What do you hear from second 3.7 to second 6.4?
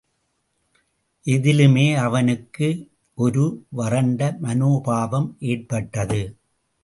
வறண்ட மனோபாவம் ஏற்பட்டது.